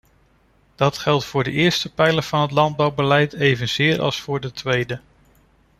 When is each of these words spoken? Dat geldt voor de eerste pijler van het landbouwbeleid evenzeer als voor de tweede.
Dat 0.75 0.97
geldt 0.97 1.25
voor 1.25 1.43
de 1.43 1.51
eerste 1.51 1.93
pijler 1.93 2.23
van 2.23 2.41
het 2.41 2.51
landbouwbeleid 2.51 3.33
evenzeer 3.33 4.01
als 4.01 4.21
voor 4.21 4.39
de 4.39 4.51
tweede. 4.51 5.01